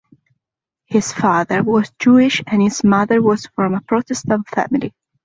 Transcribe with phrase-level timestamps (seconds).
[0.85, 4.95] His father was Jewish and his mother was from a Protestant family.